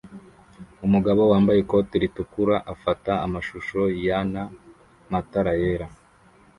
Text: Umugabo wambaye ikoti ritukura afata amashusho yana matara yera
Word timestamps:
Umugabo 0.85 1.21
wambaye 1.31 1.59
ikoti 1.61 1.95
ritukura 2.01 2.55
afata 2.73 3.11
amashusho 3.25 3.81
yana 4.07 4.41
matara 5.11 5.53
yera 5.61 5.87